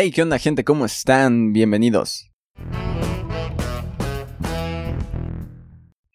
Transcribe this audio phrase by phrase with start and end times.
[0.00, 0.62] Hey, ¿qué onda gente?
[0.62, 1.52] ¿Cómo están?
[1.52, 2.30] Bienvenidos.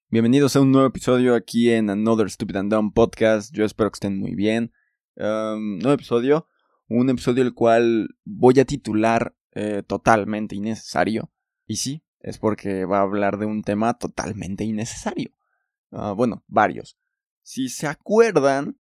[0.10, 3.54] Bienvenidos a un nuevo episodio aquí en Another Stupid and Dumb Podcast.
[3.54, 4.72] Yo espero que estén muy bien.
[5.18, 6.48] Um, nuevo episodio,
[6.88, 11.30] un episodio el cual voy a titular eh, totalmente innecesario.
[11.68, 15.32] Y sí, es porque va a hablar de un tema totalmente innecesario.
[15.92, 16.98] Ah, bueno, varios.
[17.42, 18.80] Si se acuerdan,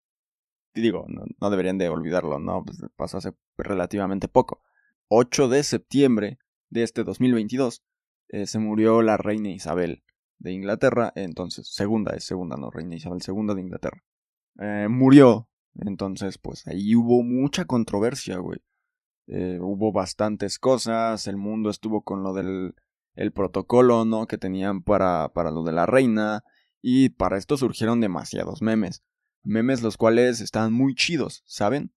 [0.76, 2.64] digo, no, deberían de olvidarlo, ¿no?
[2.64, 4.62] Pues pasó hace relativamente poco.
[5.14, 6.40] 8 de septiembre
[6.70, 7.84] de este 2022
[8.30, 10.04] eh, se murió la reina Isabel
[10.40, 14.02] de Inglaterra, entonces, segunda, es segunda, no, reina Isabel segunda de Inglaterra.
[14.60, 18.60] Eh, murió, entonces, pues ahí hubo mucha controversia, güey.
[19.28, 22.74] Eh, hubo bastantes cosas, el mundo estuvo con lo del
[23.16, 24.28] el protocolo, ¿no?
[24.28, 26.46] Que tenían para, para lo de la reina,
[26.82, 29.04] y para esto surgieron demasiados memes.
[29.44, 31.92] Memes los cuales estaban muy chidos, ¿saben?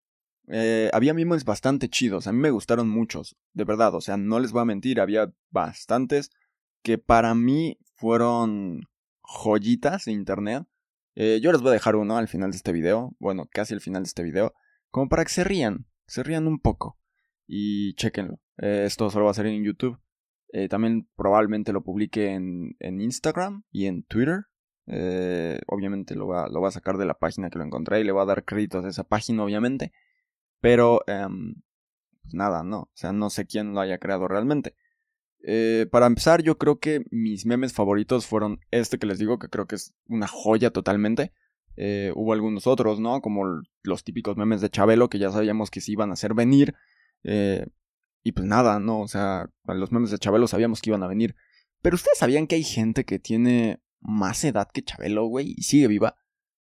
[0.46, 4.40] Eh, había memes bastante chidos, a mí me gustaron muchos, de verdad, o sea, no
[4.40, 6.30] les voy a mentir, había bastantes
[6.82, 8.82] que para mí fueron
[9.22, 10.66] joyitas de internet.
[11.14, 13.80] Eh, yo les voy a dejar uno al final de este video, bueno, casi al
[13.80, 14.52] final de este video,
[14.90, 16.98] como para que se rían, se rían un poco.
[17.46, 19.98] Y chequenlo, eh, esto solo va a ser en YouTube.
[20.70, 24.44] también probablemente lo publique en, en Instagram y en Twitter.
[25.66, 28.12] obviamente lo va, lo va a sacar de la página que lo encontré y le
[28.12, 29.92] va a dar créditos a esa página, obviamente.
[30.64, 31.56] Pero, em,
[32.22, 32.78] pues nada, no.
[32.84, 34.74] O sea, no sé quién lo haya creado realmente.
[35.46, 39.50] Eh, para empezar, yo creo que mis memes favoritos fueron este que les digo, que
[39.50, 41.34] creo que es una joya totalmente.
[41.76, 43.20] Eh, hubo algunos otros, ¿no?
[43.20, 43.44] Como
[43.82, 46.74] los típicos memes de Chabelo, que ya sabíamos que se iban a hacer venir.
[47.24, 47.66] Eh,
[48.22, 49.02] y pues nada, ¿no?
[49.02, 51.36] O sea, los memes de Chabelo sabíamos que iban a venir.
[51.82, 55.88] Pero ustedes sabían que hay gente que tiene más edad que Chabelo, güey, y sigue
[55.88, 56.16] viva.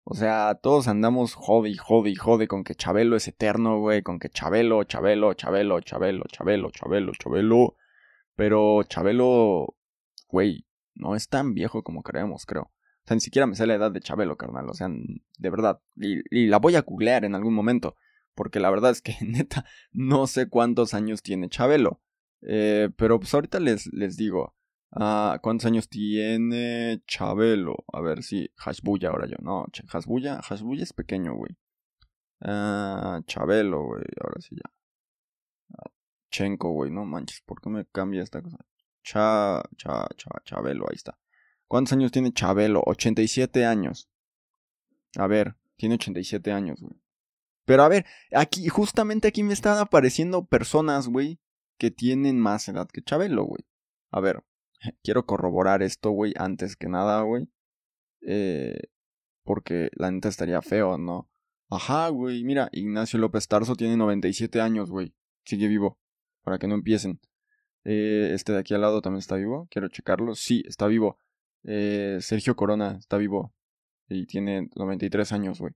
[0.06, 4.02] O sea, todos andamos jode y jode y jode con que Chabelo es eterno, güey,
[4.02, 7.76] con que Chabelo, Chabelo, Chabelo, Chabelo, Chabelo, Chabelo, Chabelo.
[8.36, 9.76] Pero Chabelo,
[10.28, 12.64] güey, no es tan viejo como creemos, creo.
[13.04, 14.68] O sea, ni siquiera me sé la edad de Chabelo, carnal.
[14.68, 15.80] O sea, de verdad.
[15.96, 17.96] Y, la voy a googlear en algún momento.
[18.34, 22.02] Porque la verdad es que, neta, no sé cuántos años tiene Chabelo.
[22.42, 24.54] Eh, pero pues ahorita les, les digo.
[24.96, 27.84] Ah, ¿Cuántos años tiene Chabelo?
[27.92, 28.50] A ver si.
[28.56, 29.36] Hashbuya ahora yo.
[29.40, 31.56] No, Hashbuya, Hashbuya es pequeño, güey.
[32.40, 34.04] Ah, Chabelo, güey.
[34.22, 34.70] Ahora sí ya.
[35.78, 35.90] Ah,
[36.30, 36.90] Chenko, güey.
[36.92, 38.58] No manches, ¿por qué me cambia esta cosa?
[39.02, 41.18] Cha, cha, cha, Chabelo, ahí está.
[41.66, 42.82] ¿Cuántos años tiene Chabelo?
[42.86, 44.08] 87 años.
[45.16, 47.00] A ver, tiene 87 años, güey.
[47.64, 51.40] Pero a ver, aquí, justamente aquí me están apareciendo personas, güey,
[51.78, 53.64] que tienen más edad que Chabelo, güey.
[54.12, 54.44] A ver,
[55.02, 57.48] quiero corroborar esto, güey, antes que nada, güey.
[58.22, 58.78] Eh,
[59.42, 61.28] porque la neta estaría feo, ¿no?
[61.70, 65.14] Ajá, güey, mira, Ignacio López Tarso tiene 97 años, güey.
[65.44, 65.98] Sigue vivo,
[66.42, 67.20] para que no empiecen.
[67.84, 70.34] Eh, este de aquí al lado también está vivo, quiero checarlo.
[70.34, 71.18] Sí, está vivo.
[71.64, 73.54] Eh, Sergio Corona está vivo.
[74.08, 75.74] Y tiene 93 años, güey.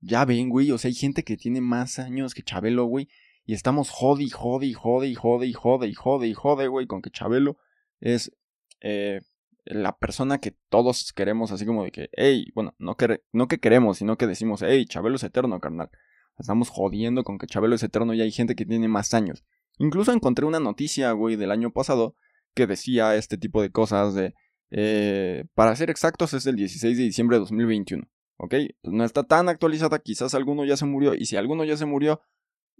[0.00, 3.08] Ya ven, güey, o sea, hay gente que tiene más años que Chabelo, güey.
[3.44, 6.68] Y estamos jode y jode y jode y jode y jode y jode y jode,
[6.68, 7.58] güey, con que Chabelo
[8.00, 8.32] es
[8.80, 9.20] eh,
[9.64, 13.58] la persona que todos queremos, así como de que, hey, bueno, no que, no que
[13.58, 15.90] queremos, sino que decimos, hey, Chabelo es eterno, carnal.
[16.38, 19.44] Estamos jodiendo con que Chabelo es eterno y hay gente que tiene más años.
[19.78, 22.16] Incluso encontré una noticia, güey, del año pasado
[22.54, 24.34] que decía este tipo de cosas de...
[24.72, 28.04] Eh, para ser exactos es el 16 de diciembre de 2021.
[28.38, 28.54] ¿Ok?
[28.80, 31.14] Pues no está tan actualizada, quizás alguno ya se murió.
[31.14, 32.22] Y si alguno ya se murió,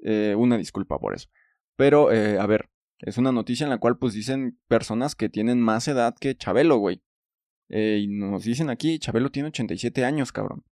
[0.03, 1.29] eh, una disculpa por eso.
[1.77, 2.71] Pero, a ver,
[3.01, 6.77] es una noticia en la cual pues dicen personas que tienen más edad que Chabelo,
[6.77, 7.03] güey.
[7.69, 10.65] Eh, y nos dicen aquí, Chabelo tiene 87 años, cabrón.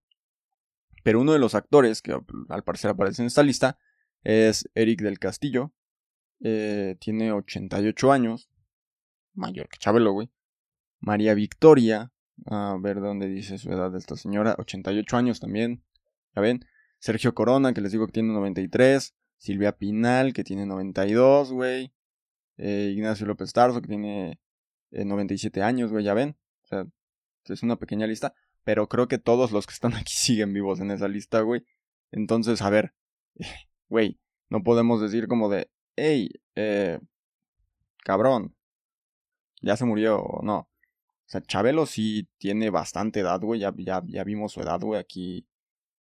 [1.03, 2.15] Pero uno de los actores que
[2.49, 3.79] al parecer aparece en esta lista
[4.23, 5.73] es Eric del Castillo.
[6.41, 8.49] Eh, tiene 88 años.
[9.33, 10.29] Mayor que Chabelo, güey.
[10.99, 12.11] María Victoria.
[12.45, 14.55] A ver dónde dice su edad de esta señora.
[14.59, 15.83] 88 años también.
[16.35, 16.65] Ya ven.
[16.99, 19.15] Sergio Corona, que les digo que tiene 93.
[19.37, 21.93] Silvia Pinal, que tiene 92, güey.
[22.59, 24.39] Eh, Ignacio López Tarso, que tiene
[24.91, 26.37] 97 eh, años, güey, ya ven.
[26.63, 26.85] O sea,
[27.45, 28.33] es una pequeña lista.
[28.63, 31.65] Pero creo que todos los que están aquí siguen vivos en esa lista, güey.
[32.11, 32.93] Entonces, a ver,
[33.89, 34.19] güey,
[34.49, 36.99] no podemos decir como de, hey, eh,
[38.03, 38.55] cabrón,
[39.61, 40.57] ya se murió o no.
[40.59, 44.99] O sea, Chabelo sí tiene bastante edad, güey, ya, ya, ya vimos su edad, güey,
[44.99, 45.47] aquí,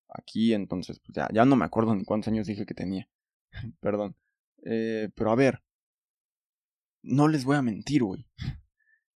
[0.10, 3.10] aquí, entonces, pues ya, ya no me acuerdo ni cuántos años dije que tenía.
[3.82, 4.16] Perdón.
[4.64, 5.64] Eh, pero a ver,
[7.06, 8.28] no les voy a mentir, güey.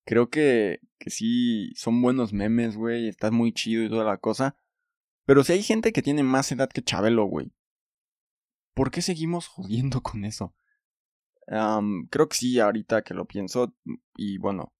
[0.04, 3.08] Creo que, que sí son buenos memes, güey.
[3.08, 4.56] Está muy chido y toda la cosa.
[5.24, 7.52] Pero si hay gente que tiene más edad que Chabelo, güey.
[8.74, 10.54] ¿Por qué seguimos jodiendo con eso?
[12.10, 13.74] creo que sí, ahorita que lo pienso,
[14.18, 14.74] y bueno,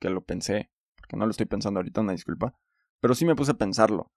[0.00, 2.58] que lo pensé, porque no lo estoy pensando ahorita, una disculpa,
[3.00, 4.10] pero sí me puse a pensarlo.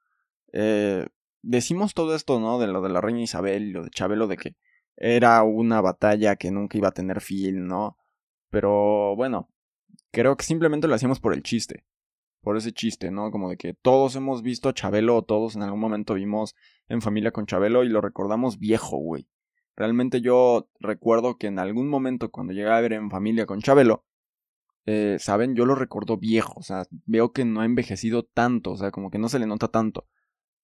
[0.52, 1.06] Eh,
[1.44, 2.58] decimos todo esto, ¿no?
[2.58, 4.56] De lo de la reina Isabel y lo de Chabelo, de que
[4.96, 7.98] era una batalla que nunca iba a tener fin, ¿no?
[8.52, 9.50] Pero bueno,
[10.12, 11.86] creo que simplemente lo hacíamos por el chiste.
[12.42, 13.32] Por ese chiste, ¿no?
[13.32, 16.56] Como de que todos hemos visto a Chabelo o todos en algún momento vimos
[16.88, 19.28] en familia con Chabelo y lo recordamos viejo, güey.
[19.76, 24.06] Realmente yo recuerdo que en algún momento cuando llegué a ver en familia con Chabelo,
[24.86, 25.56] eh, ¿saben?
[25.56, 29.12] Yo lo recuerdo viejo, o sea, veo que no ha envejecido tanto, o sea, como
[29.12, 30.08] que no se le nota tanto.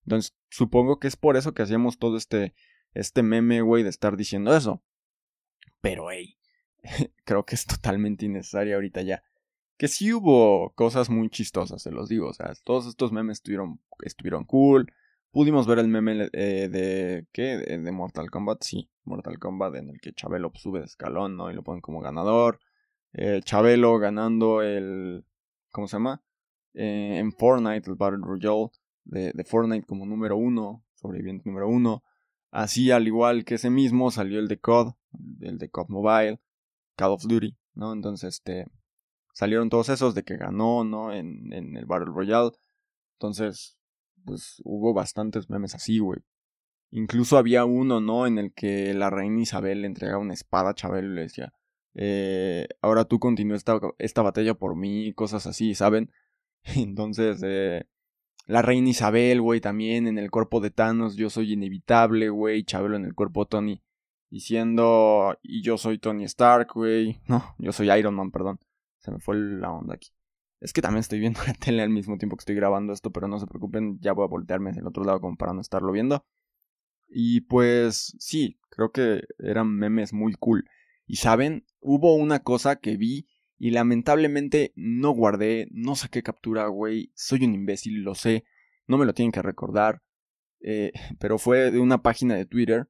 [0.06, 2.56] Entonces, supongo que es por eso que hacíamos todo este,
[2.94, 4.84] este meme, güey, de estar diciendo eso.
[5.82, 6.37] Pero, hey,
[7.26, 9.24] creo que es totalmente innecesario ahorita ya.
[9.78, 13.80] Que sí hubo cosas muy chistosas, se los digo, o sea, todos estos memes estuvieron,
[14.02, 14.92] estuvieron cool.
[15.32, 17.58] Pudimos ver el meme eh, de, ¿qué?
[17.58, 21.52] De, Mortal Kombat, sí, Mortal Kombat, en el que Chabelo sube de escalón, ¿no?
[21.52, 22.60] Y lo ponen como ganador.
[23.14, 25.26] Eh, Chabelo ganando el,
[25.72, 26.24] ¿cómo se llama?
[26.74, 28.70] Eh, en Fortnite, el Battle Royale
[29.08, 32.04] de, Fortnite como número uno, sobreviviente número uno.
[32.52, 34.94] Así, al igual que ese mismo, salió el de COD,
[35.42, 36.40] el de COD Mobile,
[36.98, 37.94] Call of Duty, ¿no?
[37.94, 38.66] Entonces, este,
[39.34, 41.14] salieron todos esos de que ganó, ¿no?
[41.14, 42.52] En, en el Battle Royale.
[43.14, 43.78] Entonces,
[44.26, 46.20] pues hubo bastantes memes así, güey.
[46.92, 48.28] Incluso había uno, ¿no?
[48.28, 51.54] En el que la reina Isabel le entregaba una espada a Chabelo y le decía,
[51.96, 56.12] eh, ahora tú continúa esta, esta batalla por mí, cosas así, ¿saben?
[56.76, 57.86] Entonces, eh,
[58.46, 62.96] la reina Isabel, güey, también en el cuerpo de Thanos, yo soy inevitable, güey, Chabelo
[62.96, 63.84] en el cuerpo de Tony,
[64.30, 68.60] diciendo, y yo soy Tony Stark, güey, no, yo soy Iron Man, perdón,
[68.98, 70.10] se me fue la onda aquí.
[70.60, 73.28] Es que también estoy viendo la tele al mismo tiempo que estoy grabando esto, pero
[73.28, 75.92] no se preocupen, ya voy a voltearme hacia el otro lado como para no estarlo
[75.92, 76.26] viendo.
[77.08, 80.66] Y pues sí, creo que eran memes muy cool.
[81.06, 83.28] Y saben, hubo una cosa que vi
[83.58, 87.12] y lamentablemente no guardé, no saqué captura, güey.
[87.16, 88.44] Soy un imbécil, lo sé.
[88.88, 90.02] No me lo tienen que recordar.
[90.60, 92.90] Eh, pero fue de una página de Twitter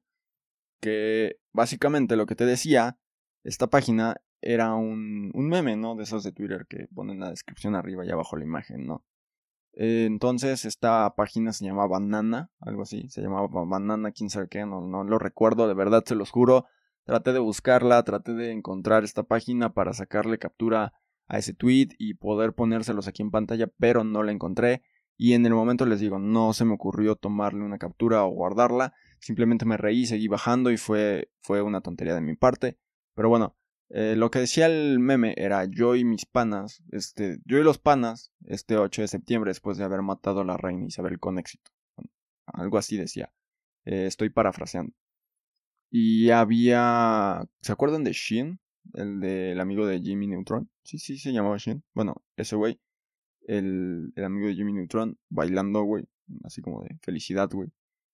[0.80, 2.98] que básicamente lo que te decía,
[3.44, 5.96] esta página era un, un meme, ¿no?
[5.96, 9.04] De esos de Twitter que ponen la descripción arriba y abajo la imagen, ¿no?
[9.80, 14.66] Eh, entonces esta página se llamaba Banana, algo así, se llamaba Banana, quién sabe qué,
[14.66, 16.66] no, no lo recuerdo, de verdad se los juro.
[17.04, 20.92] Traté de buscarla, traté de encontrar esta página para sacarle captura
[21.28, 24.82] a ese tweet y poder ponérselos aquí en pantalla, pero no la encontré.
[25.20, 28.94] Y en el momento les digo, no se me ocurrió tomarle una captura o guardarla.
[29.20, 32.78] Simplemente me reí, seguí bajando y fue, fue una tontería de mi parte.
[33.14, 33.56] Pero bueno,
[33.90, 37.78] eh, lo que decía el meme era yo y mis panas, este, yo y los
[37.78, 41.72] panas, este 8 de septiembre, después de haber matado a la reina Isabel con éxito.
[42.46, 43.32] algo así decía.
[43.84, 44.94] Eh, estoy parafraseando.
[45.90, 47.44] Y había.
[47.60, 48.60] ¿Se acuerdan de Shin?
[48.94, 50.70] El del amigo de Jimmy Neutron.
[50.82, 51.82] Sí, sí, se llamaba Shin.
[51.94, 52.80] Bueno, ese güey.
[53.48, 56.04] El, amigo de Jimmy Neutron bailando, güey.
[56.44, 57.70] Así como de felicidad, güey.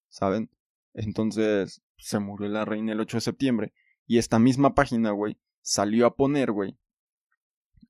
[0.08, 0.48] ¿Saben?
[0.94, 3.72] Entonces se murió la reina el 8 de septiembre.
[4.06, 6.78] Y esta misma página, güey, salió a poner, güey,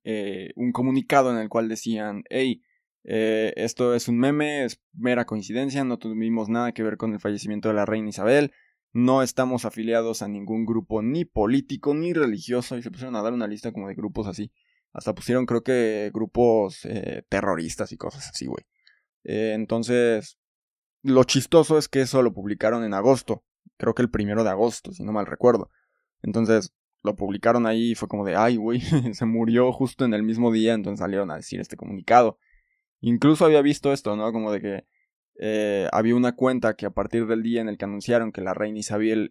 [0.03, 2.63] eh, un comunicado en el cual decían, hey,
[3.03, 7.19] eh, esto es un meme, es mera coincidencia, no tuvimos nada que ver con el
[7.19, 8.51] fallecimiento de la reina Isabel,
[8.95, 12.77] no estamos afiliados a ningún grupo ni político ni religioso.
[12.77, 14.53] Y se pusieron a dar una lista como de grupos así.
[14.95, 18.63] Hasta pusieron creo que grupos eh, terroristas y cosas así, güey.
[19.25, 20.37] Eh, entonces,
[21.03, 23.43] lo chistoso es que eso lo publicaron en agosto.
[23.75, 25.69] Creo que el primero de agosto, si no mal recuerdo.
[26.21, 26.73] Entonces,
[27.03, 28.79] lo publicaron ahí y fue como de, ay, güey,
[29.13, 30.73] se murió justo en el mismo día.
[30.73, 32.39] Entonces salieron a decir este comunicado.
[33.01, 34.31] Incluso había visto esto, ¿no?
[34.31, 34.87] Como de que
[35.39, 38.53] eh, había una cuenta que a partir del día en el que anunciaron que la
[38.53, 39.29] reina Isabel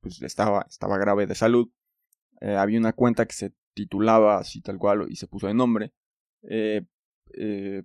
[0.00, 1.68] pues estaba, estaba grave de salud,
[2.40, 5.92] había una cuenta que se titulaba así tal cual y se puso de nombre,
[6.48, 6.82] eh,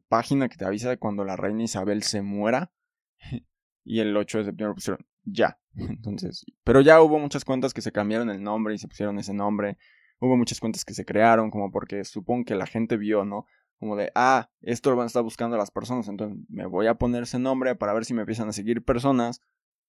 [0.08, 2.72] página que te avisa de cuando la reina Isabel se muera
[3.86, 5.60] y el 8 de septiembre pusieron ya.
[5.76, 9.34] Entonces, pero ya hubo muchas cuentas que se cambiaron el nombre y se pusieron ese
[9.34, 9.78] nombre.
[10.20, 13.46] Hubo muchas cuentas que se crearon como porque supongo que la gente vio, ¿no?
[13.80, 16.96] como de, ah, esto lo van a estar buscando las personas, entonces me voy a
[16.96, 19.42] poner ese nombre para ver si me empiezan a seguir personas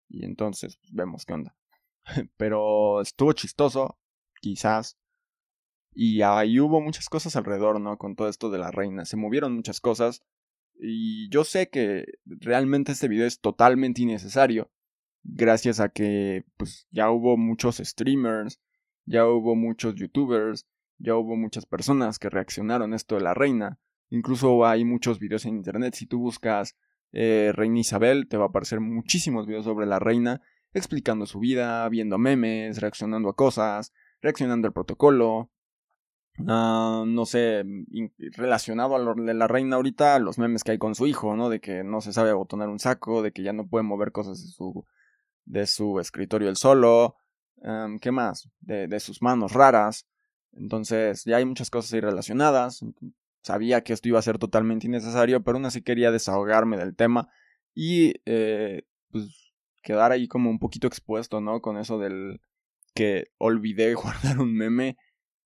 [0.08, 1.56] y entonces pues, vemos qué onda.
[2.36, 3.98] Pero estuvo chistoso,
[4.40, 4.97] quizás.
[5.92, 7.98] Y ahí hubo muchas cosas alrededor, ¿no?
[7.98, 9.04] Con todo esto de la reina.
[9.04, 10.22] Se movieron muchas cosas.
[10.78, 14.70] Y yo sé que realmente este video es totalmente innecesario.
[15.24, 18.60] Gracias a que pues ya hubo muchos streamers,
[19.04, 20.66] ya hubo muchos youtubers,
[20.98, 23.78] ya hubo muchas personas que reaccionaron a esto de la reina.
[24.10, 25.94] Incluso hay muchos videos en internet.
[25.94, 26.76] Si tú buscas
[27.12, 30.40] eh, Reina Isabel, te va a aparecer muchísimos videos sobre la reina,
[30.72, 33.92] explicando su vida, viendo memes, reaccionando a cosas.
[34.20, 35.50] reaccionando al protocolo.
[36.46, 37.64] Ah, no sé,
[38.36, 41.48] relacionado a lo de la reina ahorita, los memes que hay con su hijo, ¿no?
[41.48, 44.40] De que no se sabe abotonar un saco, de que ya no puede mover cosas
[44.42, 44.84] de su,
[45.44, 47.16] de su escritorio él solo.
[48.00, 48.48] ¿Qué más?
[48.60, 50.06] De, de sus manos raras.
[50.52, 52.84] Entonces, ya hay muchas cosas ahí relacionadas.
[53.42, 57.28] Sabía que esto iba a ser totalmente innecesario, pero aún así quería desahogarme del tema
[57.74, 61.60] y eh, pues quedar ahí como un poquito expuesto, ¿no?
[61.60, 62.40] Con eso del
[62.94, 64.96] que olvidé guardar un meme.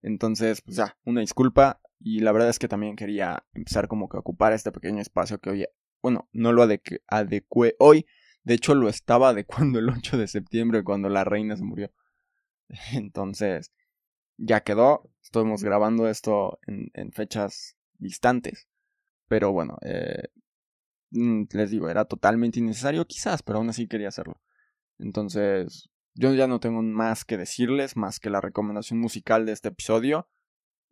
[0.03, 1.81] Entonces, pues ya, una disculpa.
[2.01, 5.39] Y la verdad es que también quería empezar como que a ocupar este pequeño espacio
[5.39, 5.67] que hoy,
[6.03, 8.07] bueno, no lo adecué hoy.
[8.43, 11.93] De hecho, lo estaba adecuando el 8 de septiembre cuando la reina se murió.
[12.93, 13.73] Entonces,
[14.37, 15.09] ya quedó.
[15.23, 18.69] Estamos grabando esto en, fechas distantes.
[19.29, 20.29] Pero bueno, eh,
[21.11, 24.41] mm, les digo, era totalmente innecesario quizás, pero aún así quería hacerlo.
[24.99, 29.69] Entonces, yo ya no tengo más que decirles, más que la recomendación musical de este
[29.69, 30.29] episodio.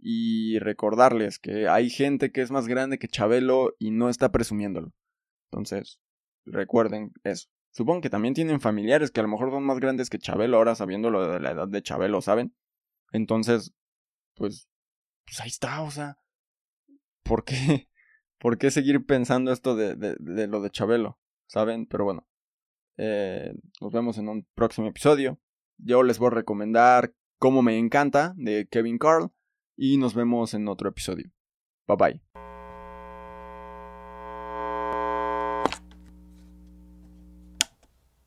[0.02, 4.92] Y recordarles que hay gente que es más grande que Chabelo y no está presumiéndolo.
[5.50, 6.00] Entonces,
[6.46, 7.48] recuerden eso.
[7.72, 10.74] Supongo que también tienen familiares que a lo mejor son más grandes que Chabelo ahora
[10.74, 12.54] sabiendo lo de la edad de Chabelo, ¿saben?
[13.12, 13.74] Entonces,
[14.34, 14.68] pues,
[15.26, 16.16] pues ahí está, o sea,
[17.22, 17.88] ¿por qué?
[18.38, 21.20] ¿Por qué seguir pensando esto de, de, de lo de Chabelo?
[21.46, 21.86] ¿Saben?
[21.86, 22.26] Pero bueno,
[23.02, 25.38] eh, nos vemos en un próximo episodio.
[25.78, 29.30] Yo les voy a recomendar Cómo me encanta de Kevin Carl
[29.74, 31.30] y nos vemos en otro episodio.
[31.88, 32.49] Bye bye.